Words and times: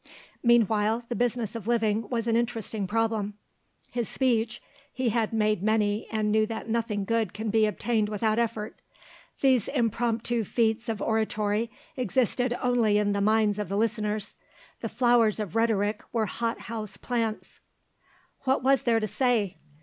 Meanwhile 0.41 1.03
the 1.09 1.15
business 1.15 1.55
of 1.55 1.67
living 1.67 2.09
was 2.09 2.25
an 2.25 2.35
interesting 2.35 2.87
problem. 2.87 3.35
His 3.91 4.09
speech, 4.09 4.59
he 4.91 5.09
had 5.09 5.31
made 5.31 5.61
many 5.61 6.07
and 6.11 6.31
knew 6.31 6.47
that 6.47 6.67
nothing 6.67 7.05
good 7.05 7.33
can 7.33 7.51
be 7.51 7.67
obtained 7.67 8.09
without 8.09 8.39
effort. 8.39 8.81
These 9.41 9.67
impromptu 9.67 10.43
feats 10.43 10.89
of 10.89 11.03
oratory 11.03 11.69
existed 11.95 12.57
only 12.63 12.97
in 12.97 13.11
the 13.11 13.21
minds 13.21 13.59
of 13.59 13.69
the 13.69 13.77
listeners; 13.77 14.35
the 14.79 14.89
flowers 14.89 15.39
of 15.39 15.55
rhetoric 15.55 16.01
were 16.11 16.25
hothouse 16.25 16.97
plants. 16.97 17.59
What 18.45 18.63
was 18.63 18.81
there 18.81 18.99
to 18.99 19.07
say? 19.07 19.57